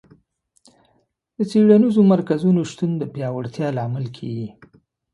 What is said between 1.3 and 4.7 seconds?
د څېړنیزو مرکزونو شتون د پیاوړتیا لامل کیږي.